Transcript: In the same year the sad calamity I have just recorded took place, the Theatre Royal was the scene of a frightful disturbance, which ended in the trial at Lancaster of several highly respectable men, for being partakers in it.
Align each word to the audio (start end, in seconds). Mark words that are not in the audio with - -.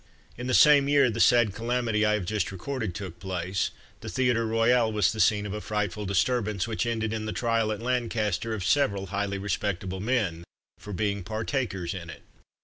In 0.35 0.47
the 0.47 0.55
same 0.55 0.89
year 0.89 1.11
the 1.11 1.19
sad 1.19 1.53
calamity 1.53 2.03
I 2.07 2.13
have 2.13 2.25
just 2.25 2.51
recorded 2.51 2.95
took 2.95 3.19
place, 3.19 3.69
the 3.99 4.09
Theatre 4.09 4.47
Royal 4.47 4.91
was 4.91 5.11
the 5.11 5.19
scene 5.19 5.45
of 5.45 5.53
a 5.53 5.61
frightful 5.61 6.07
disturbance, 6.07 6.67
which 6.67 6.87
ended 6.87 7.13
in 7.13 7.27
the 7.27 7.31
trial 7.31 7.71
at 7.71 7.83
Lancaster 7.83 8.55
of 8.55 8.65
several 8.65 9.05
highly 9.13 9.37
respectable 9.37 9.99
men, 9.99 10.43
for 10.79 10.91
being 10.91 11.21
partakers 11.21 11.93
in 11.93 12.09
it. 12.09 12.23